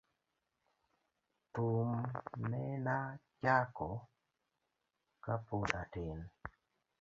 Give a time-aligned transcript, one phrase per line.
[1.53, 1.89] Thum
[2.51, 2.95] nena
[3.41, 3.89] chako
[5.23, 6.17] ka pod atin.